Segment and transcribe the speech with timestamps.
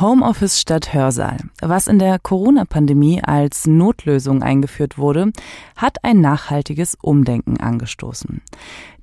[0.00, 1.38] Homeoffice statt Hörsaal.
[1.60, 5.32] Was in der Corona-Pandemie als Notlösung eingeführt wurde,
[5.76, 8.40] hat ein nachhaltiges Umdenken angestoßen.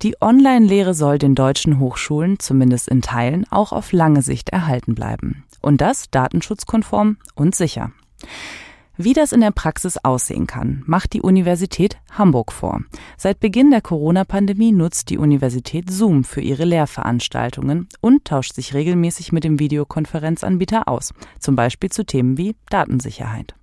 [0.02, 5.44] Die Online-Lehre soll den deutschen Hochschulen, zumindest in Teilen, auch auf lange Sicht erhalten bleiben.
[5.62, 7.92] Und das datenschutzkonform und sicher.
[8.98, 12.80] Wie das in der Praxis aussehen kann, macht die Universität Hamburg vor.
[13.18, 19.34] Seit Beginn der Corona-Pandemie nutzt die Universität Zoom für ihre Lehrveranstaltungen und tauscht sich regelmäßig
[19.34, 23.54] mit dem Videokonferenzanbieter aus, zum Beispiel zu Themen wie Datensicherheit.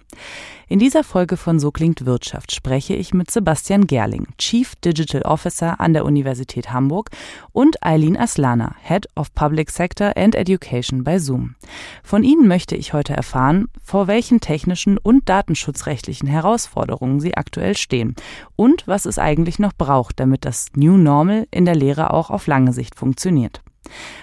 [0.72, 5.80] In dieser Folge von So klingt Wirtschaft spreche ich mit Sebastian Gerling, Chief Digital Officer
[5.80, 7.10] an der Universität Hamburg
[7.52, 11.56] und Eileen Aslana, Head of Public Sector and Education bei Zoom.
[12.02, 18.14] Von Ihnen möchte ich heute erfahren, vor welchen technischen und datenschutzrechtlichen Herausforderungen Sie aktuell stehen
[18.56, 22.46] und was es eigentlich noch braucht, damit das New Normal in der Lehre auch auf
[22.46, 23.60] lange Sicht funktioniert.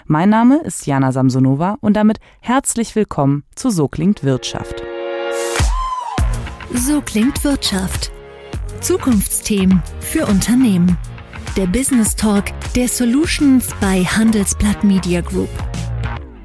[0.05, 4.88] Mein Name ist Jana Samsonova und damit herzlich willkommen zu So klingt Wirtschaft.
[6.73, 8.11] So klingt Wirtschaft.
[8.79, 10.97] Zukunftsthemen für Unternehmen.
[11.57, 15.49] Der Business Talk der Solutions bei Handelsblatt Media Group.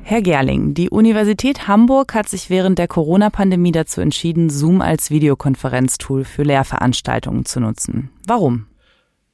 [0.02, 6.24] Herr Gerling, die Universität Hamburg hat sich während der Corona-Pandemie dazu entschieden, Zoom als Videokonferenztool
[6.24, 8.08] für Lehrveranstaltungen zu nutzen.
[8.26, 8.66] Warum?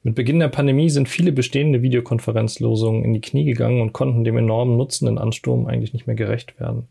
[0.03, 4.35] Mit Beginn der Pandemie sind viele bestehende Videokonferenzlösungen in die Knie gegangen und konnten dem
[4.35, 6.89] enormen nutzenden Ansturm eigentlich nicht mehr gerecht werden.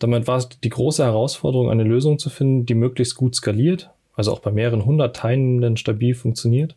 [0.00, 4.32] Damit war es die große Herausforderung, eine Lösung zu finden, die möglichst gut skaliert, also
[4.32, 6.74] auch bei mehreren hundert Teilnehmenden stabil funktioniert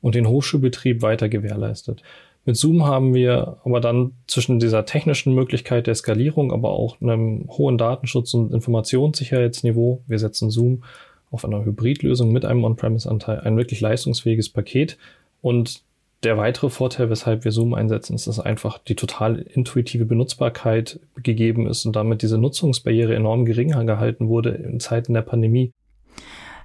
[0.00, 2.02] und den Hochschulbetrieb weiter gewährleistet.
[2.44, 7.48] Mit Zoom haben wir aber dann zwischen dieser technischen Möglichkeit der Skalierung, aber auch einem
[7.48, 10.84] hohen Datenschutz- und Informationssicherheitsniveau, wir setzen Zoom
[11.30, 14.96] auf einer Hybridlösung mit einem On-Premise-Anteil, ein wirklich leistungsfähiges Paket
[15.42, 15.82] und
[16.24, 21.66] der weitere Vorteil, weshalb wir Zoom einsetzen, ist, dass einfach die total intuitive Benutzbarkeit gegeben
[21.66, 25.72] ist und damit diese Nutzungsbarriere enorm gering gehalten wurde in Zeiten der Pandemie.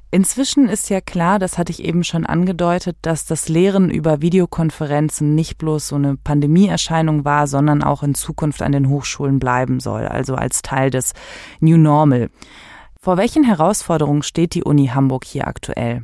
[0.10, 5.34] Inzwischen ist ja klar, das hatte ich eben schon angedeutet, dass das Lehren über Videokonferenzen
[5.34, 10.06] nicht bloß so eine Pandemieerscheinung war, sondern auch in Zukunft an den Hochschulen bleiben soll,
[10.08, 11.14] also als Teil des
[11.62, 12.30] New Normal.
[13.00, 16.04] Vor welchen Herausforderungen steht die Uni Hamburg hier aktuell?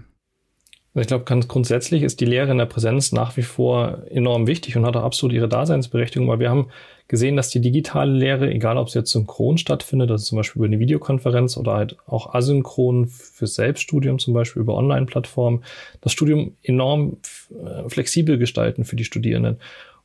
[0.95, 4.75] Ich glaube, ganz grundsätzlich ist die Lehre in der Präsenz nach wie vor enorm wichtig
[4.75, 6.69] und hat auch absolut ihre Daseinsberechtigung, weil wir haben
[7.07, 10.65] gesehen, dass die digitale Lehre, egal ob sie jetzt synchron stattfindet, also zum Beispiel über
[10.65, 15.63] eine Videokonferenz oder halt auch asynchron für Selbststudium, zum Beispiel über Online-Plattformen,
[16.01, 17.17] das Studium enorm
[17.51, 19.57] äh, flexibel gestalten für die Studierenden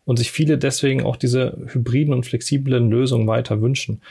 [0.05, 4.03] und sich viele deswegen auch diese hybriden und flexiblen Lösungen weiter wünschen.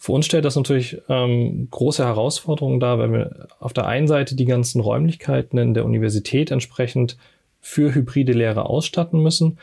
[0.00, 4.36] Für uns stellt das natürlich ähm, große Herausforderungen dar, weil wir auf der einen Seite
[4.36, 7.16] die ganzen Räumlichkeiten in der Universität entsprechend
[7.60, 9.58] für hybride Lehre ausstatten müssen.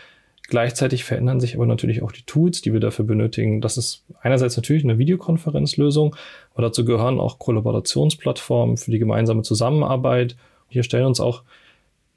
[0.48, 3.62] Gleichzeitig verändern sich aber natürlich auch die Tools, die wir dafür benötigen.
[3.62, 6.18] Das ist einerseits natürlich eine Videokonferenzlösung,
[6.54, 10.36] aber dazu gehören auch Kollaborationsplattformen für die gemeinsame Zusammenarbeit.
[10.68, 11.44] Hier stellen uns auch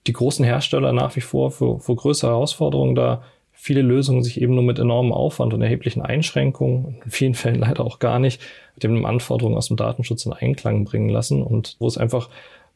[0.09, 3.23] die großen Hersteller nach wie vor für größere Herausforderungen dar,
[3.61, 7.85] viele Lösungen sich eben nur mit enormem Aufwand und erheblichen Einschränkungen, in vielen Fällen leider
[7.85, 8.41] auch gar nicht,
[8.75, 12.31] mit den Anforderungen aus dem Datenschutz in Einklang bringen lassen und wo es einfach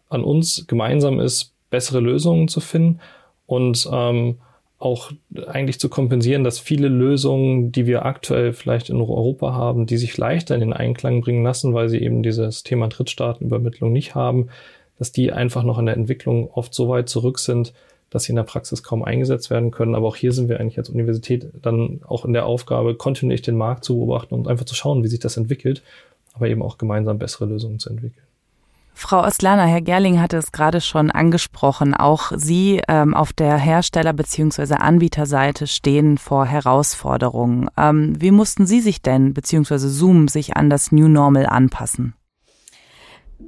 [0.09, 2.99] an uns gemeinsam ist, bessere Lösungen zu finden
[3.47, 4.39] und ähm,
[4.81, 5.13] auch
[5.47, 10.19] eigentlich zu kompensieren, dass viele Lösungen, die wir aktuell vielleicht in Europa haben, die sich
[10.19, 14.49] leichter in den Einklang bringen lassen, weil sie eben dieses Thema Drittstaatenübermittlung nicht haben,
[14.99, 17.73] dass die einfach noch in der Entwicklung oft so weit zurück sind,
[18.13, 19.95] dass sie in der Praxis kaum eingesetzt werden können.
[19.95, 23.57] Aber auch hier sind wir eigentlich als Universität dann auch in der Aufgabe, kontinuierlich den
[23.57, 25.83] Markt zu beobachten und einfach zu schauen, wie sich das entwickelt,
[26.35, 28.23] aber eben auch gemeinsam bessere Lösungen zu entwickeln.
[28.95, 31.95] Frau Ostlana, Herr Gerling hatte es gerade schon angesprochen.
[31.95, 34.75] Auch Sie ähm, auf der Hersteller- bzw.
[34.75, 37.69] Anbieterseite stehen vor Herausforderungen.
[37.79, 39.79] Ähm, wie mussten Sie sich denn bzw.
[39.79, 42.15] Zoom sich an das New Normal anpassen?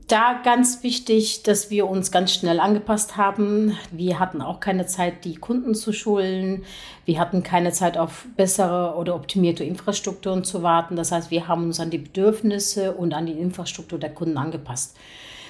[0.09, 3.77] Da ganz wichtig, dass wir uns ganz schnell angepasst haben.
[3.91, 6.65] Wir hatten auch keine Zeit, die Kunden zu schulen.
[7.05, 10.97] Wir hatten keine Zeit, auf bessere oder optimierte Infrastrukturen zu warten.
[10.97, 14.97] Das heißt, wir haben uns an die Bedürfnisse und an die Infrastruktur der Kunden angepasst.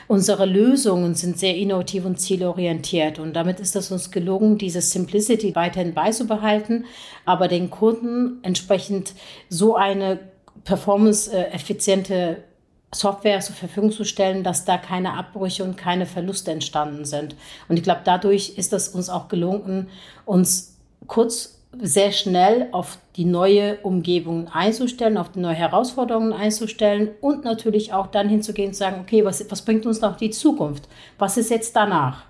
[0.07, 5.55] Unsere Lösungen sind sehr innovativ und zielorientiert und damit ist es uns gelungen, diese Simplicity
[5.55, 6.85] weiterhin beizubehalten,
[7.25, 9.15] aber den Kunden entsprechend
[9.49, 10.19] so eine
[10.65, 12.45] performance-effiziente
[12.95, 17.37] Software zur Verfügung zu stellen, dass da keine Abbrüche und keine Verluste entstanden sind.
[17.69, 19.89] Und ich glaube, dadurch ist es uns auch gelungen,
[20.25, 20.77] uns
[21.07, 27.93] kurz sehr schnell auf die neue Umgebung einzustellen, auf die neue Herausforderungen einzustellen und natürlich
[27.93, 30.89] auch dann hinzugehen und zu sagen, okay, was, was bringt uns noch die Zukunft?
[31.19, 32.25] Was ist jetzt danach?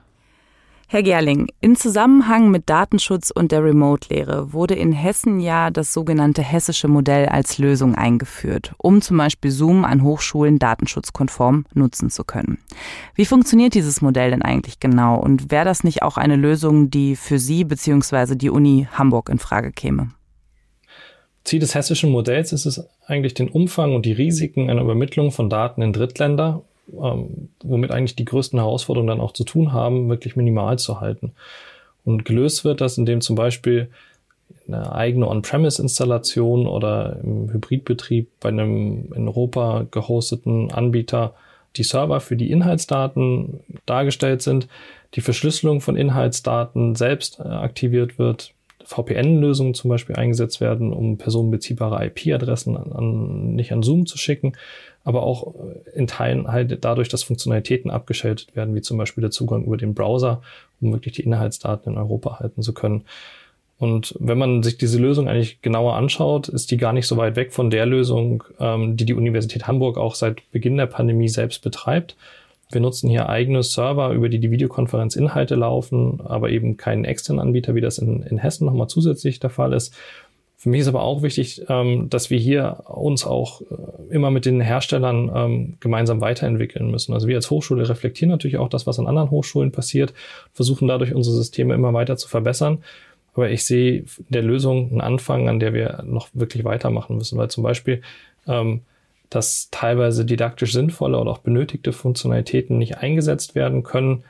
[0.94, 6.40] Herr Gerling, in Zusammenhang mit Datenschutz und der Remote-Lehre wurde in Hessen ja das sogenannte
[6.40, 12.58] hessische Modell als Lösung eingeführt, um zum Beispiel Zoom an Hochschulen datenschutzkonform nutzen zu können.
[13.16, 17.16] Wie funktioniert dieses Modell denn eigentlich genau und wäre das nicht auch eine Lösung, die
[17.16, 18.36] für Sie bzw.
[18.36, 20.10] die Uni Hamburg in Frage käme?
[21.42, 25.50] Ziel des hessischen Modells ist es eigentlich, den Umfang und die Risiken einer Übermittlung von
[25.50, 26.62] Daten in Drittländer
[26.92, 31.32] ähm, womit eigentlich die größten Herausforderungen dann auch zu tun haben, wirklich minimal zu halten.
[32.04, 33.88] Und gelöst wird das, indem zum Beispiel
[34.66, 41.34] eine eigene On-Premise-Installation oder im Hybridbetrieb bei einem in Europa gehosteten Anbieter
[41.76, 44.68] die Server für die Inhaltsdaten dargestellt sind,
[45.14, 48.53] die Verschlüsselung von Inhaltsdaten selbst äh, aktiviert wird,
[48.84, 54.54] VPN-Lösungen zum Beispiel eingesetzt werden, um personenbeziehbare IP-Adressen an, nicht an Zoom zu schicken
[55.04, 59.30] aber auch äh, in Teilen halt dadurch, dass Funktionalitäten abgeschaltet werden, wie zum Beispiel der
[59.30, 60.42] Zugang über den Browser,
[60.80, 63.04] um wirklich die Inhaltsdaten in Europa halten zu können.
[63.78, 67.36] Und wenn man sich diese Lösung eigentlich genauer anschaut, ist die gar nicht so weit
[67.36, 71.62] weg von der Lösung, ähm, die die Universität Hamburg auch seit Beginn der Pandemie selbst
[71.62, 72.16] betreibt.
[72.70, 77.74] Wir nutzen hier eigene Server, über die die Videokonferenzinhalte laufen, aber eben keinen externen Anbieter,
[77.74, 79.94] wie das in, in Hessen nochmal zusätzlich der Fall ist.
[80.64, 84.46] Für mich ist aber auch wichtig, ähm, dass wir hier uns auch äh, immer mit
[84.46, 87.12] den Herstellern ähm, gemeinsam weiterentwickeln müssen.
[87.12, 90.14] Also wir als Hochschule reflektieren natürlich auch das, was an anderen Hochschulen passiert,
[90.54, 92.78] versuchen dadurch unsere Systeme immer weiter zu verbessern.
[93.34, 97.50] Aber ich sehe der Lösung einen Anfang, an der wir noch wirklich weitermachen müssen, weil
[97.50, 98.00] zum Beispiel
[98.46, 98.80] ähm,
[99.34, 104.22] dass teilweise didaktisch sinnvolle oder auch benötigte Funktionalitäten nicht eingesetzt werden können.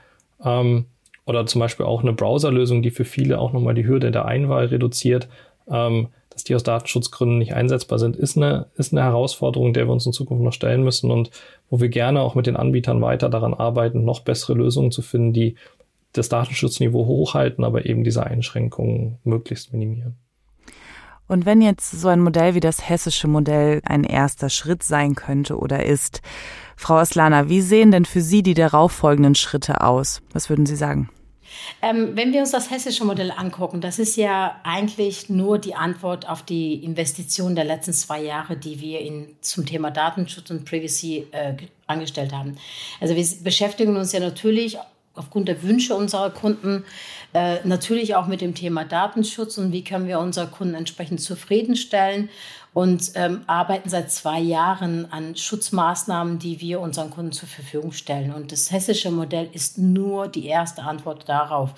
[0.43, 0.87] Ähm,
[1.27, 4.67] oder zum Beispiel auch eine Browserlösung, die für viele auch nochmal die Hürde der Einwahl
[4.67, 5.29] reduziert.
[5.71, 9.93] Ähm, dass die aus Datenschutzgründen nicht einsetzbar sind, ist eine, ist eine Herausforderung, der wir
[9.93, 11.31] uns in Zukunft noch stellen müssen und
[11.71, 15.33] wo wir gerne auch mit den Anbietern weiter daran arbeiten, noch bessere Lösungen zu finden,
[15.33, 15.55] die
[16.13, 20.17] das Datenschutzniveau hochhalten, aber eben diese Einschränkungen möglichst minimieren.
[21.27, 25.59] Und wenn jetzt so ein Modell wie das hessische Modell ein erster Schritt sein könnte
[25.59, 26.21] oder ist,
[26.77, 30.21] Frau Aslana, wie sehen denn für Sie die darauffolgenden Schritte aus?
[30.33, 31.09] Was würden Sie sagen?
[31.83, 36.29] Ähm, wenn wir uns das hessische Modell angucken, das ist ja eigentlich nur die Antwort
[36.29, 41.27] auf die Investitionen der letzten zwei Jahre, die wir in, zum Thema Datenschutz und Privacy
[41.31, 41.55] äh,
[41.87, 42.57] angestellt haben.
[43.01, 44.79] Also wir beschäftigen uns ja natürlich
[45.15, 46.85] aufgrund der Wünsche unserer Kunden
[47.33, 52.29] äh, natürlich auch mit dem Thema Datenschutz und wie können wir unsere Kunden entsprechend zufriedenstellen
[52.73, 58.35] und ähm, arbeiten seit zwei Jahren an Schutzmaßnahmen, die wir unseren Kunden zur Verfügung stellen.
[58.35, 61.71] Und das hessische Modell ist nur die erste Antwort darauf.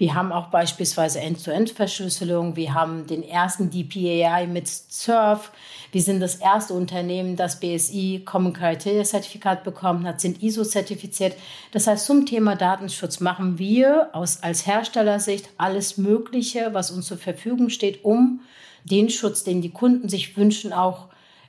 [0.00, 2.56] Wir haben auch beispielsweise End-to-End-Verschlüsselung.
[2.56, 5.52] Wir haben den ersten DPAI mit Surf.
[5.92, 11.36] Wir sind das erste Unternehmen, das BSI Common Criteria Zertifikat bekommen hat, sind ISO zertifiziert.
[11.72, 17.18] Das heißt, zum Thema Datenschutz machen wir aus, als Herstellersicht alles Mögliche, was uns zur
[17.18, 18.40] Verfügung steht, um
[18.84, 21.08] den Schutz, den die Kunden sich wünschen, auch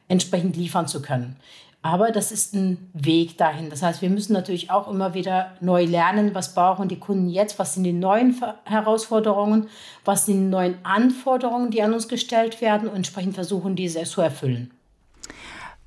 [0.10, 1.38] entsprechend liefern zu können.
[1.84, 3.72] Aber das ist ein Weg dahin.
[3.72, 7.58] Das heißt, wir müssen natürlich auch immer wieder neu lernen, was brauchen die Kunden jetzt,
[7.58, 9.68] was sind die neuen Herausforderungen,
[10.06, 14.22] was sind die neuen Anforderungen, die an uns gestellt werden und entsprechend versuchen, diese zu
[14.22, 14.72] erfüllen.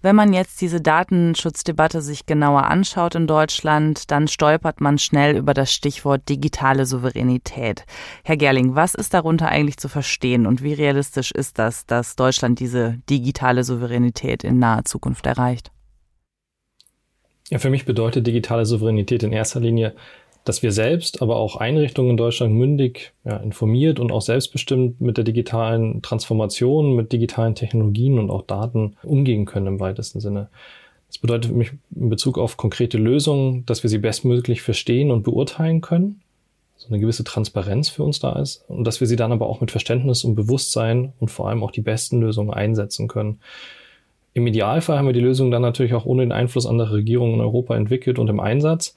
[0.02, 5.54] Wenn man jetzt diese Datenschutzdebatte sich genauer anschaut in Deutschland, dann stolpert man schnell über
[5.54, 7.86] das Stichwort digitale Souveränität.
[8.22, 12.60] Herr Gerling, was ist darunter eigentlich zu verstehen und wie realistisch ist das, dass Deutschland
[12.60, 15.73] diese digitale Souveränität in naher Zukunft erreicht?
[17.50, 19.94] Ja, für mich bedeutet digitale Souveränität in erster Linie,
[20.44, 25.16] dass wir selbst, aber auch Einrichtungen in Deutschland mündig ja, informiert und auch selbstbestimmt mit
[25.16, 30.48] der digitalen Transformation, mit digitalen Technologien und auch Daten umgehen können im weitesten Sinne.
[31.08, 35.22] Das bedeutet für mich in Bezug auf konkrete Lösungen, dass wir sie bestmöglich verstehen und
[35.22, 36.20] beurteilen können,
[36.76, 39.60] so eine gewisse Transparenz für uns da ist und dass wir sie dann aber auch
[39.60, 43.40] mit Verständnis und Bewusstsein und vor allem auch die besten Lösungen einsetzen können.
[44.34, 47.40] Im Idealfall haben wir die Lösung dann natürlich auch ohne den Einfluss anderer Regierungen in
[47.40, 48.96] Europa entwickelt und im Einsatz.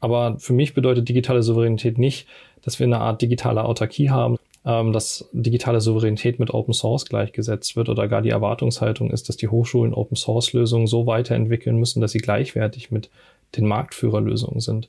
[0.00, 2.26] Aber für mich bedeutet digitale Souveränität nicht,
[2.62, 7.76] dass wir eine Art digitale Autarkie haben, ähm, dass digitale Souveränität mit Open Source gleichgesetzt
[7.76, 12.00] wird oder gar die Erwartungshaltung ist, dass die Hochschulen Open Source Lösungen so weiterentwickeln müssen,
[12.00, 13.10] dass sie gleichwertig mit
[13.56, 14.88] den Marktführerlösungen sind.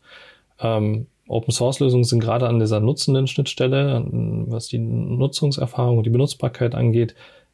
[0.62, 4.04] Ähm, Open Source Lösungen sind gerade an dieser nutzenden Schnittstelle,
[4.48, 7.14] was die Nutzungserfahrung und die Benutzbarkeit angeht,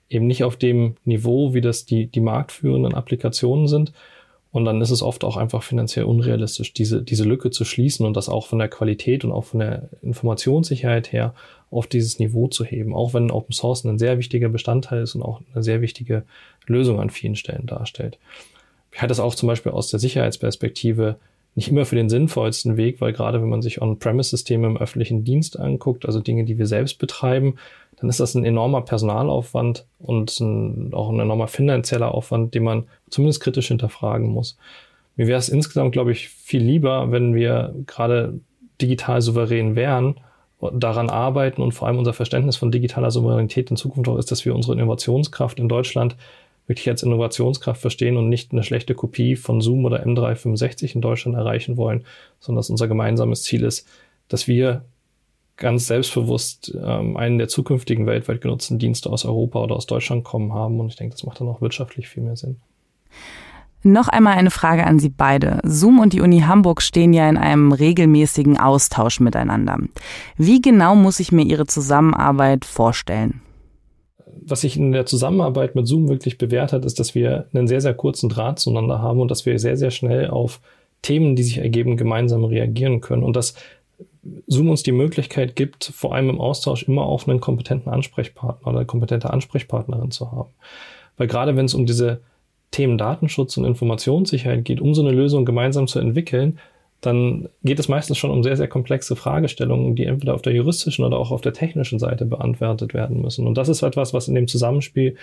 [0.10, 3.92] eben nicht auf dem Niveau, wie das die, die marktführenden Applikationen sind,
[4.56, 8.16] und dann ist es oft auch einfach finanziell unrealistisch, diese, diese Lücke zu schließen und
[8.16, 11.34] das auch von der Qualität und auch von der Informationssicherheit her
[11.72, 15.24] auf dieses Niveau zu heben, auch wenn Open Source ein sehr wichtiger Bestandteil ist und
[15.24, 16.24] auch eine sehr wichtige
[16.68, 18.18] Lösung an vielen Stellen darstellt.
[18.94, 21.18] Ich halte es auch zum Beispiel aus der Sicherheitsperspektive
[21.56, 25.60] nicht immer für den sinnvollsten Weg, weil gerade wenn man sich On-Premise-Systeme im öffentlichen Dienst
[25.60, 27.56] anguckt, also Dinge, die wir selbst betreiben,
[27.98, 32.84] dann ist das ein enormer Personalaufwand und ein, auch ein enormer finanzieller Aufwand, den man
[33.10, 34.58] zumindest kritisch hinterfragen muss.
[35.16, 38.40] Mir wäre es insgesamt, glaube ich, viel lieber, wenn wir gerade
[38.82, 40.16] digital souverän wären,
[40.74, 44.46] daran arbeiten und vor allem unser Verständnis von digitaler Souveränität in Zukunft auch ist, dass
[44.46, 46.16] wir unsere Innovationskraft in Deutschland
[46.68, 51.38] wirklich als Innovationskraft verstehen und nicht eine schlechte Kopie von Zoom oder M365 in Deutschland
[51.38, 52.06] erreichen wollen,
[52.40, 53.88] sondern dass unser gemeinsames Ziel ist,
[54.28, 54.84] dass wir
[55.58, 60.54] ganz selbstbewusst ähm, einen der zukünftigen weltweit genutzten Dienste aus Europa oder aus Deutschland kommen
[60.54, 60.80] haben.
[60.80, 62.58] Und ich denke, das macht dann auch wirtschaftlich viel mehr Sinn.
[63.88, 65.60] Noch einmal eine Frage an Sie beide.
[65.64, 69.78] Zoom und die Uni Hamburg stehen ja in einem regelmäßigen Austausch miteinander.
[70.38, 73.42] Wie genau muss ich mir Ihre Zusammenarbeit vorstellen?
[74.48, 77.80] Was sich in der Zusammenarbeit mit Zoom wirklich bewährt hat, ist, dass wir einen sehr,
[77.80, 80.62] sehr kurzen Draht zueinander haben und dass wir sehr, sehr schnell auf
[81.04, 83.22] Themen, die sich ergeben, gemeinsam reagieren können.
[83.22, 83.54] Und dass
[84.48, 88.80] Zoom uns die Möglichkeit gibt, vor allem im Austausch immer auch einen kompetenten Ansprechpartner oder
[88.80, 90.50] eine kompetente Ansprechpartnerin zu haben.
[91.18, 92.22] Weil gerade wenn es um diese
[92.72, 96.60] Themen Datenschutz und Informationssicherheit geht, um so eine Lösung gemeinsam zu entwickeln,
[97.02, 101.06] dann geht es meistens schon um sehr, sehr komplexe Fragestellungen, die entweder auf der juristischen
[101.06, 103.46] oder auch auf der technischen Seite beantwortet werden müssen.
[103.46, 105.16] Und das ist etwas, was in dem Zusammenspiel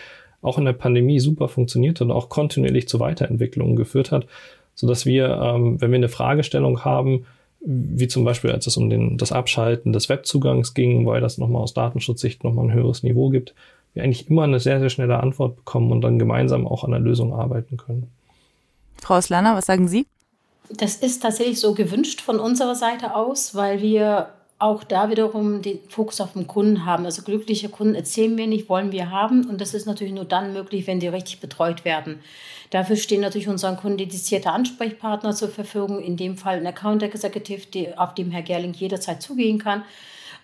[0.43, 4.27] auch in der Pandemie super funktioniert und auch kontinuierlich zu Weiterentwicklungen geführt hat,
[4.75, 7.27] sodass wir, ähm, wenn wir eine Fragestellung haben,
[7.65, 11.63] wie zum Beispiel als es um den, das Abschalten des Webzugangs ging, weil das nochmal
[11.63, 13.55] aus Datenschutzsicht nochmal ein höheres Niveau gibt,
[13.95, 17.01] wir eigentlich immer eine sehr, sehr schnelle Antwort bekommen und dann gemeinsam auch an der
[17.01, 18.09] Lösung arbeiten können.
[19.01, 20.07] Frau Slana, was sagen Sie?
[20.71, 24.29] Das ist tatsächlich so gewünscht von unserer Seite aus, weil wir
[24.63, 27.05] auch da wiederum den Fokus auf den Kunden haben.
[27.05, 29.49] Also glückliche Kunden erzählen wir nicht, wollen wir haben.
[29.49, 32.21] Und das ist natürlich nur dann möglich, wenn die richtig betreut werden.
[32.71, 36.01] Dafür stehen natürlich unseren Kunden dedizierte Ansprechpartner zur Verfügung.
[36.01, 39.85] In dem Fall ein Account Executive, auf dem Herr Gerling jederzeit zugehen kann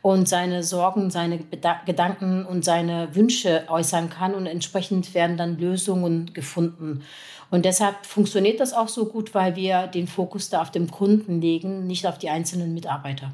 [0.02, 1.38] und seine Sorgen, seine
[1.86, 7.02] Gedanken und seine Wünsche äußern kann und entsprechend werden dann Lösungen gefunden.
[7.50, 11.40] Und deshalb funktioniert das auch so gut, weil wir den Fokus da auf dem Kunden
[11.40, 13.32] legen, nicht auf die einzelnen Mitarbeiter.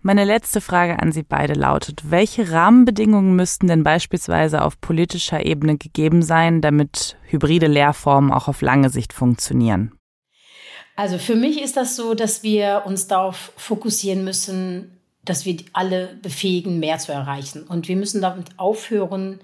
[0.00, 5.76] Meine letzte Frage an Sie beide lautet, welche Rahmenbedingungen müssten denn beispielsweise auf politischer Ebene
[5.76, 9.92] gegeben sein, damit hybride Lehrformen auch auf lange Sicht funktionieren?
[10.94, 16.16] Also für mich ist das so, dass wir uns darauf fokussieren müssen, dass wir alle
[16.22, 17.64] befähigen, mehr zu erreichen.
[17.64, 19.40] Und wir müssen damit aufhören,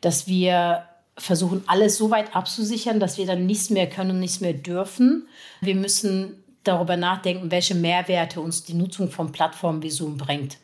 [0.00, 0.84] dass wir
[1.18, 5.28] versuchen, alles so weit abzusichern, dass wir dann nichts mehr können und nichts mehr dürfen.
[5.60, 10.58] Wir müssen darüber nachdenken, welche Mehrwerte uns die Nutzung von Plattformen wie Zoom bringt.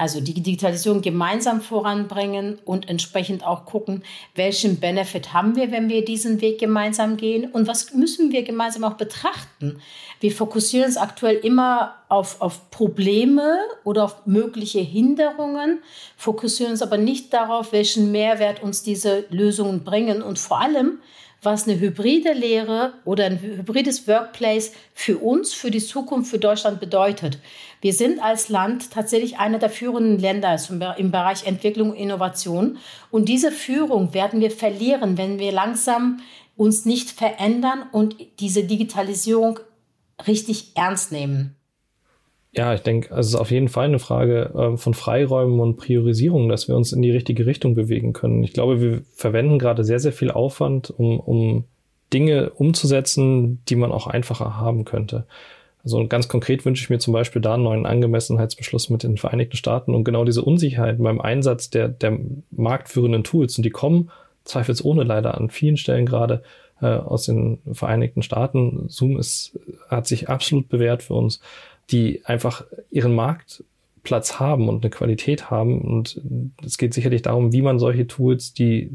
[0.00, 4.02] Also die Digitalisierung gemeinsam voranbringen und entsprechend auch gucken,
[4.34, 8.84] welchen Benefit haben wir, wenn wir diesen Weg gemeinsam gehen und was müssen wir gemeinsam
[8.84, 9.78] auch betrachten.
[10.18, 15.80] Wir fokussieren uns aktuell immer auf, auf Probleme oder auf mögliche Hinderungen,
[16.16, 21.00] fokussieren uns aber nicht darauf, welchen Mehrwert uns diese Lösungen bringen und vor allem,
[21.42, 26.80] was eine hybride Lehre oder ein hybrides Workplace für uns, für die Zukunft, für Deutschland
[26.80, 27.38] bedeutet.
[27.80, 30.56] Wir sind als Land tatsächlich einer der führenden Länder
[30.98, 32.78] im Bereich Entwicklung und Innovation.
[33.10, 36.20] Und diese Führung werden wir verlieren, wenn wir langsam
[36.56, 39.60] uns nicht verändern und diese Digitalisierung
[40.26, 41.56] richtig ernst nehmen.
[42.52, 46.48] Ja, ich denke, es ist auf jeden Fall eine Frage äh, von Freiräumen und Priorisierung,
[46.48, 48.42] dass wir uns in die richtige Richtung bewegen können.
[48.42, 51.64] Ich glaube, wir verwenden gerade sehr, sehr viel Aufwand, um, um
[52.12, 55.26] Dinge umzusetzen, die man auch einfacher haben könnte.
[55.84, 59.56] Also ganz konkret wünsche ich mir zum Beispiel da einen neuen Angemessenheitsbeschluss mit den Vereinigten
[59.56, 62.18] Staaten und genau diese Unsicherheit beim Einsatz der, der
[62.50, 63.56] marktführenden Tools.
[63.56, 64.10] Und die kommen
[64.44, 66.42] zweifelsohne leider an vielen Stellen gerade
[66.82, 68.88] äh, aus den Vereinigten Staaten.
[68.88, 71.40] Zoom ist, hat sich absolut bewährt für uns
[71.90, 75.80] die einfach ihren Marktplatz haben und eine Qualität haben.
[75.80, 76.20] Und
[76.64, 78.90] es geht sicherlich darum, wie man solche Tools, die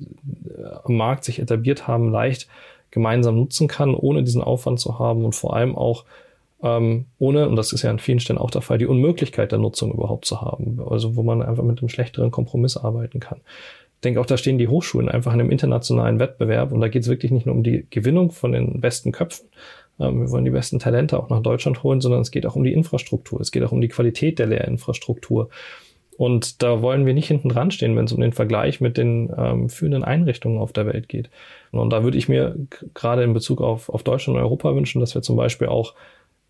[0.47, 2.47] äh, am Markt sich etabliert haben, leicht
[2.91, 6.05] gemeinsam nutzen kann, ohne diesen Aufwand zu haben und vor allem auch
[6.63, 9.59] ähm, ohne, und das ist ja an vielen Stellen auch der Fall, die Unmöglichkeit der
[9.59, 10.81] Nutzung überhaupt zu haben.
[10.89, 13.39] Also wo man einfach mit einem schlechteren Kompromiss arbeiten kann.
[13.95, 17.03] Ich denke auch, da stehen die Hochschulen einfach in einem internationalen Wettbewerb und da geht
[17.03, 19.47] es wirklich nicht nur um die Gewinnung von den besten Köpfen,
[19.97, 22.73] wir wollen die besten Talente auch nach Deutschland holen, sondern es geht auch um die
[22.73, 23.39] Infrastruktur.
[23.39, 25.49] Es geht auch um die Qualität der Lehrinfrastruktur.
[26.17, 29.33] Und da wollen wir nicht hinten dran stehen, wenn es um den Vergleich mit den
[29.37, 31.29] ähm, führenden Einrichtungen auf der Welt geht.
[31.71, 32.55] Und da würde ich mir
[32.93, 35.93] gerade in Bezug auf, auf Deutschland und Europa wünschen, dass wir zum Beispiel auch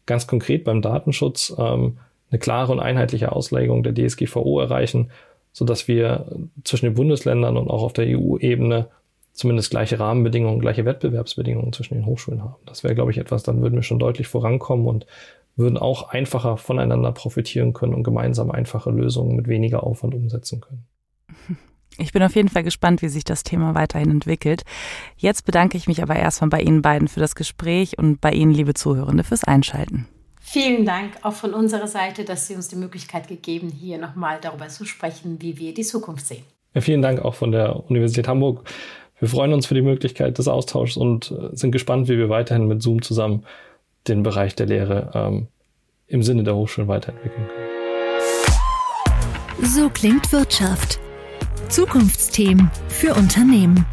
[0.06, 1.98] ganz konkret beim Datenschutz ähm,
[2.30, 5.10] eine klare und einheitliche Auslegung der DSGVO erreichen,
[5.52, 6.26] so dass wir
[6.64, 8.88] zwischen den Bundesländern und auch auf der EU-Ebene
[9.36, 12.56] zumindest gleiche Rahmenbedingungen, gleiche Wettbewerbsbedingungen zwischen den Hochschulen haben.
[12.66, 15.06] Das wäre, glaube ich, etwas, dann würden wir schon deutlich vorankommen und
[15.58, 20.86] würden auch einfacher voneinander profitieren können und gemeinsam einfache Lösungen mit weniger Aufwand umsetzen können.
[21.98, 24.64] Ich bin auf jeden Fall gespannt, wie sich das Thema weiterhin entwickelt.
[25.16, 28.52] Jetzt bedanke ich mich aber erstmal bei Ihnen beiden für das Gespräch und bei Ihnen,
[28.52, 30.08] liebe Zuhörende, fürs Einschalten.
[30.42, 34.68] Vielen Dank auch von unserer Seite, dass Sie uns die Möglichkeit gegeben, hier nochmal darüber
[34.68, 36.44] zu sprechen, wie wir die Zukunft sehen.
[36.74, 38.68] Ja, vielen Dank auch von der Universität Hamburg.
[39.20, 42.68] Wir freuen uns für die Möglichkeit des Austauschs und äh, sind gespannt, wie wir weiterhin
[42.68, 43.44] mit Zoom zusammen
[44.08, 45.48] den Bereich der Lehre ähm,
[46.08, 47.76] im Sinne der Hochschulen weiterentwickeln können.
[49.64, 51.00] So klingt Wirtschaft.
[51.70, 53.86] Zukunftsthemen für Unternehmen.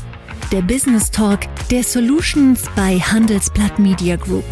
[0.51, 4.45] Der Business Talk der Solutions bei Handelsblatt Media Group.